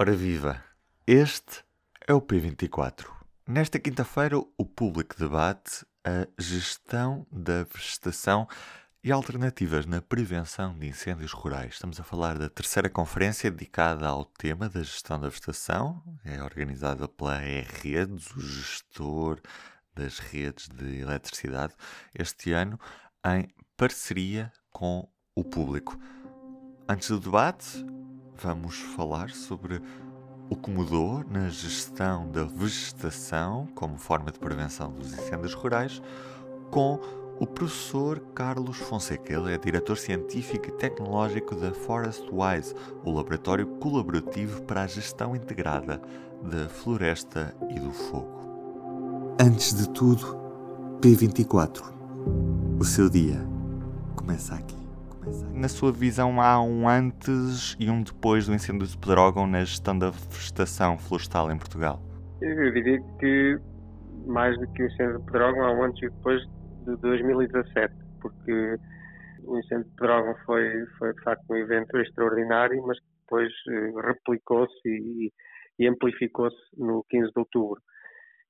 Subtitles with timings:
[0.00, 0.62] Ora viva!
[1.04, 1.64] Este
[2.06, 3.08] é o P24.
[3.48, 8.46] Nesta quinta-feira, o público debate a gestão da vegetação
[9.02, 11.74] e alternativas na prevenção de incêndios rurais.
[11.74, 16.00] Estamos a falar da terceira conferência dedicada ao tema da gestão da vegetação.
[16.24, 19.40] É organizada pela E-Redes, o gestor
[19.96, 21.74] das redes de eletricidade,
[22.14, 22.78] este ano
[23.26, 25.98] em parceria com o público.
[26.88, 27.84] Antes do debate,
[28.40, 29.80] vamos falar sobre
[30.50, 36.00] o que mudou na gestão da vegetação como forma de prevenção dos incêndios rurais
[36.70, 36.98] com
[37.38, 39.32] o professor Carlos Fonseca.
[39.32, 42.74] Ele é diretor científico e tecnológico da ForestWise,
[43.04, 46.00] o laboratório colaborativo para a gestão integrada
[46.42, 49.36] da floresta e do fogo.
[49.40, 50.36] Antes de tudo,
[51.00, 51.82] P24.
[52.80, 53.46] O seu dia
[54.16, 54.77] começa aqui.
[55.52, 59.98] Na sua visão, há um antes e um depois do incêndio de Pedrógão na gestão
[59.98, 62.00] da vegetação florestal em Portugal?
[62.40, 63.58] Eu diria que
[64.26, 66.40] mais do que o incêndio de Pedrógão, há um antes e depois
[66.86, 68.78] de 2017, porque
[69.44, 74.88] o incêndio de Pedrógão foi, foi de facto um evento extraordinário, mas depois eh, replicou-se
[74.88, 75.32] e,
[75.78, 77.80] e amplificou-se no 15 de outubro.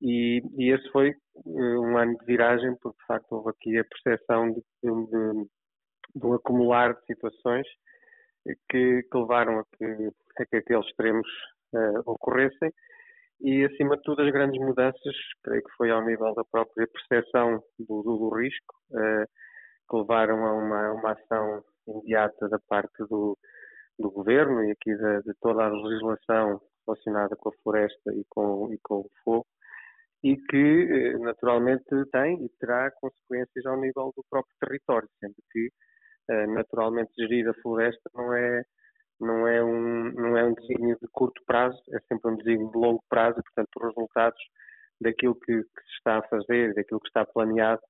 [0.00, 3.84] E, e, esse foi eh, um ano de viragem, porque de facto houve aqui a
[3.84, 5.46] percepção de, de,
[6.14, 7.66] de um acumular de situações
[8.68, 9.84] que, que levaram a que,
[10.38, 11.26] a que aqueles extremos
[11.74, 12.72] uh, ocorressem.
[13.40, 17.62] E, acima de tudo, as grandes mudanças, creio que foi ao nível da própria percepção
[17.78, 19.26] do, do, do risco, uh,
[19.90, 23.36] que levaram a uma, uma ação imediata da parte do,
[23.98, 28.72] do governo e aqui de, de, toda a legislação relacionada com a floresta e com,
[28.72, 29.46] e com o fogo,
[30.22, 35.68] e que eh, naturalmente tem e terá consequências ao nível do próprio território, sendo que
[36.28, 38.62] naturalmente gerir a floresta não é
[39.20, 42.78] não é um não é um desígnio de curto prazo, é sempre um desígnio de
[42.78, 44.42] longo prazo e portanto os resultados
[45.00, 47.82] daquilo que, que se está a fazer, daquilo que está planeado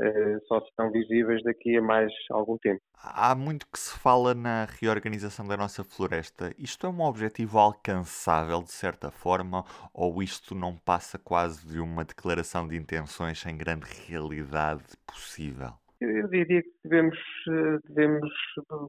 [0.00, 2.80] uh, só serão visíveis daqui a mais algum tempo.
[3.02, 6.54] Há muito que se fala na reorganização da nossa floresta.
[6.58, 12.04] Isto é um objetivo alcançável de certa forma ou isto não passa quase de uma
[12.04, 15.79] declaração de intenções sem grande realidade possível?
[16.00, 17.18] Eu diria que devemos,
[17.48, 18.30] eh, devemos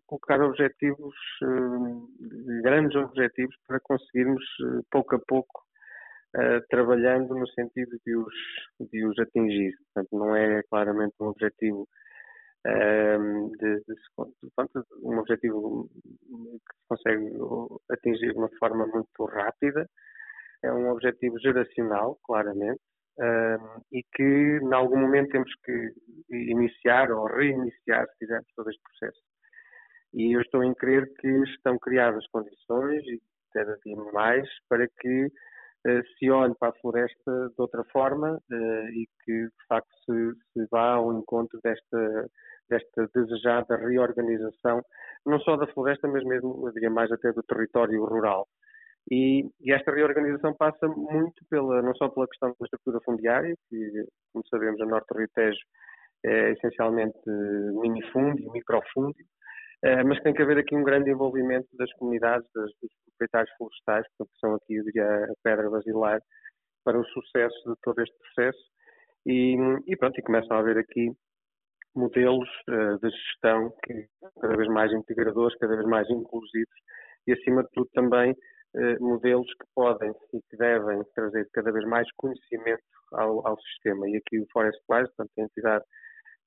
[0.05, 1.13] colocar objetivos,
[1.43, 5.63] eh, grandes objetivos, para conseguirmos, eh, pouco a pouco,
[6.69, 8.33] trabalhando no sentido de os,
[8.79, 9.73] de os atingir.
[9.93, 11.85] Portanto, não é claramente um objetivo
[12.63, 17.33] de, de, de, um objetivo que se consegue
[17.89, 19.89] atingir de uma forma muito rápida.
[20.63, 22.79] É um objetivo geracional, claramente,
[23.19, 25.93] uh, e que em algum momento temos que
[26.31, 29.21] iniciar ou reiniciar, se quisermos, todo este processo.
[30.13, 33.21] E eu estou em crer que estão criadas condições, e
[33.53, 38.87] cada dia mais, para que uh, se olhe para a floresta de outra forma uh,
[38.89, 42.29] e que, de facto, se, se vá ao encontro desta,
[42.69, 44.81] desta desejada reorganização,
[45.25, 48.47] não só da floresta, mas mesmo, eu diria mais até do território rural.
[49.09, 54.05] E, e, esta reorganização passa muito pela, não só pela questão da estrutura fundiária, que,
[54.31, 55.59] como sabemos, a Norte Rio Tejo
[56.23, 57.19] é essencialmente
[57.81, 59.25] minifúndio, microfúndio,
[59.83, 64.05] eh, mas tem que haver aqui um grande envolvimento das comunidades, das, dos proprietários florestais,
[64.17, 66.21] que são aqui, eu diria, a pedra basilar
[66.83, 68.63] para o sucesso de todo este processo.
[69.25, 69.55] E,
[69.87, 71.11] e pronto, e começam a haver aqui
[71.95, 74.07] modelos uh, de gestão que
[74.39, 76.73] cada vez mais integradores, cada vez mais inclusivos
[77.27, 78.35] e, acima de tudo, também
[78.73, 82.81] eh, modelos que podem e que devem trazer cada vez mais conhecimento
[83.11, 84.09] ao, ao sistema.
[84.09, 85.85] E aqui o Forest Wise, portanto, a entidade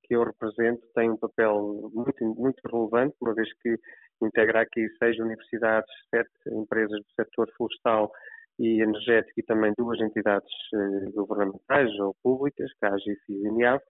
[0.05, 3.77] que eu represento, tem um papel muito, muito relevante, uma vez que
[4.23, 8.13] integra aqui seis universidades, sete empresas do setor florestal
[8.59, 13.81] e energético e também duas entidades eh, governamentais ou públicas, que é a e a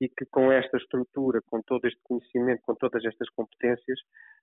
[0.00, 4.00] e que com esta estrutura, com todo este conhecimento, com todas estas competências,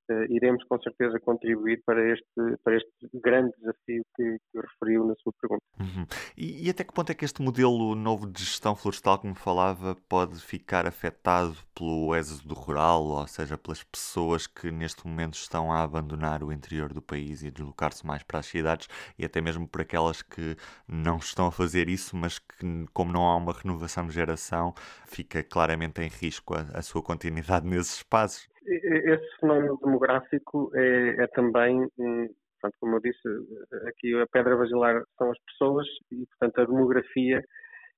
[0.09, 5.15] uh, iremos com certeza contribuir para este, para este grande desafio que, que referiu na
[5.15, 5.63] sua pergunta.
[5.79, 6.05] Uhum.
[6.35, 9.95] E, e, até que ponto é que este modelo novo de gestão florestal me falava
[10.07, 15.83] pode ficar afetado pelo êxodo rural, ou seja, pelas pessoas que neste momento estão a
[15.83, 18.87] abandonar o interior do país e deslocar-se mais para as cidades,
[19.17, 20.55] e até mesmo por aquelas que
[20.87, 24.73] não estão a fazer isso, mas que, como não há uma renovação de geração,
[25.05, 28.47] fica claramente em risco a, a sua continuidade nesses espaços.
[28.65, 33.27] Esse fenómeno demográfico é, é também, portanto, como eu disse,
[33.87, 37.41] aqui a pedra basilar são as pessoas e, portanto, a demografia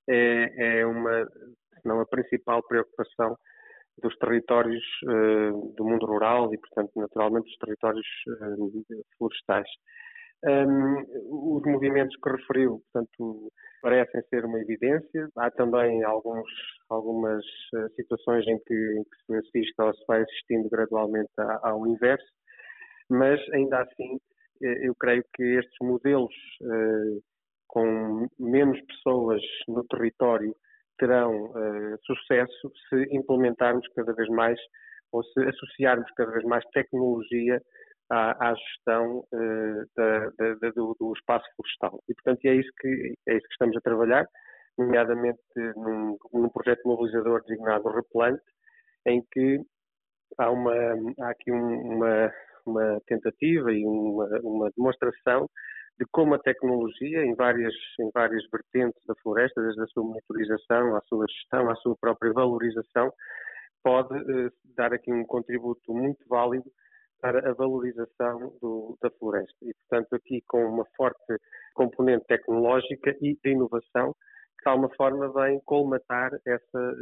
[0.07, 1.27] é, é uma,
[1.83, 3.35] não a principal preocupação
[4.01, 9.67] dos territórios uh, do mundo rural e, portanto, naturalmente, dos territórios uh, florestais.
[10.45, 13.51] Um, os movimentos que referiu, portanto,
[13.81, 15.27] parecem ser uma evidência.
[15.35, 16.49] Há também alguns,
[16.89, 17.43] algumas
[17.73, 21.31] uh, situações em que, em que, se assiste ou se vai assistindo gradualmente
[21.63, 22.31] ao inverso,
[23.09, 24.17] mas ainda assim
[24.63, 27.21] eh, eu creio que estes modelos uh,
[27.67, 30.55] com menos pessoas no território
[30.97, 31.53] terão
[32.05, 34.59] sucesso se implementarmos cada vez mais
[35.13, 37.61] ou se associarmos cada vez mais tecnologia
[38.09, 42.01] à, à gestão uh, da, da, do, do, espaço florestal.
[42.09, 44.25] E, portanto, é isso que, é isso que estamos a trabalhar,
[44.77, 45.39] nomeadamente
[45.75, 48.43] num, num projeto mobilizador designado Replante,
[49.05, 49.59] em que
[50.37, 50.73] há, uma,
[51.21, 52.33] há aqui um, uma,
[52.65, 55.49] uma tentativa e uma, uma demonstração
[55.99, 60.95] de como a tecnologia, em várias, em várias vertentes da floresta, desde a sua monitorização,
[60.95, 63.11] à sua gestão, à sua própria valorização,
[63.83, 66.69] pode eh, dar aqui um contributo muito válido
[67.21, 69.55] para a valorização do, da floresta.
[69.61, 71.37] E, portanto, aqui com uma forte
[71.73, 74.15] componente tecnológica e de inovação,
[74.57, 76.95] que de alguma forma vem colmatar essa,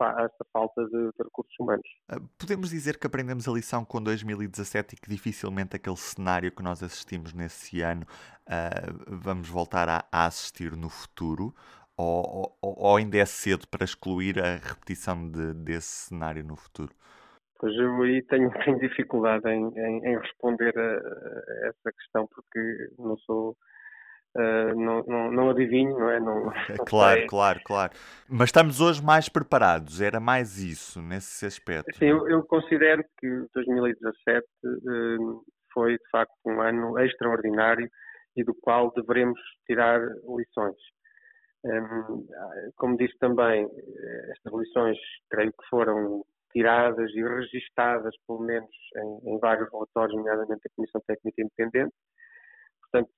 [0.00, 1.86] essa falta de, de, recursos humanos.
[2.08, 6.62] Ah, podemos dizer que aprendemos a lição com 2017 e que dificilmente aquele cenário que
[6.62, 8.06] nós assistimos nesse ano
[8.46, 11.54] uh, vamos voltar a, a, assistir no futuro?
[11.98, 16.92] Ou, ou, ou, ainda é cedo para excluir a repetição de, desse cenário no futuro?
[17.58, 22.90] Pois eu aí tenho, tenho dificuldade em, em, em responder a, a, essa questão porque
[22.98, 23.56] não sou.
[24.36, 26.20] Uh, não, não, não, adivinho, não é?
[26.20, 27.26] Não, não claro, sei.
[27.26, 27.92] claro, claro.
[28.28, 31.96] Mas estamos hoje mais preparados, era mais isso, nesse aspecto.
[31.96, 35.42] Sim, eu, eu considero que 2017 uh,
[35.72, 37.88] foi de facto um ano extraordinário
[38.36, 40.00] e do qual devemos tirar
[40.36, 40.76] lições.
[41.64, 42.26] Um,
[42.76, 44.98] como disse também, eh, estas lições
[45.30, 46.22] creio que foram
[46.52, 51.94] tiradas e registadas, pelo menos em, em vários relatórios, nomeadamente da Comissão Técnica Independente.
[52.80, 53.10] Portanto,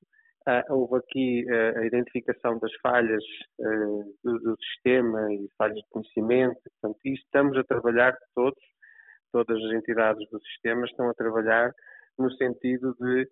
[0.49, 3.23] uh, houve aqui uh, a identificação das falhas
[3.61, 6.61] uh, do, sistema e falhas de conhecimento.
[6.81, 8.63] Portanto, e estamos a trabalhar todos,
[9.33, 11.73] todas as entidades do sistema estão a trabalhar
[12.19, 13.29] no sentido de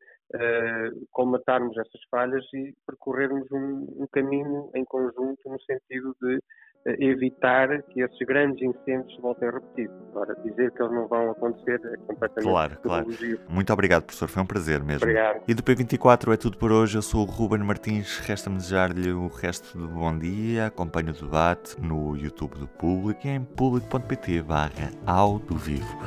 [1.12, 6.40] colmatarmos essas falhas e percorrermos um, um, caminho em conjunto no sentido de
[6.86, 9.90] evitar que esses grandes incêndios voltem a repetir.
[10.10, 13.06] Agora, dizer que eles não vão acontecer é completamente Claro, claro.
[13.48, 14.28] Muito obrigado, professor.
[14.28, 15.02] Foi um prazer mesmo.
[15.02, 15.42] Obrigado.
[15.46, 16.96] E do P24 é tudo por hoje.
[16.96, 18.18] Eu sou o Ruben Martins.
[18.18, 20.66] Resta-me desejar-lhe o resto do bom dia.
[20.66, 25.98] Acompanhe o debate no YouTube do Público e em público.pt barra ao do vivo.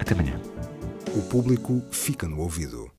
[0.00, 0.40] Até amanhã.
[1.14, 2.95] O público fica no ouvido.